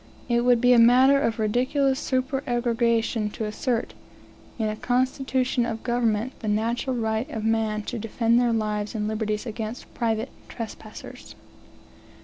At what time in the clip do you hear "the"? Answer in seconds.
6.39-6.47